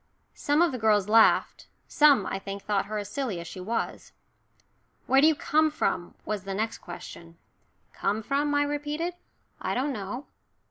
[0.33, 4.13] Some of the girls laughed, some, I think, thought her as silly as she was.
[5.05, 7.37] "Where do you come from?" was the next question.
[7.93, 9.13] "Come from?" I repeated.
[9.61, 10.25] "I don't know."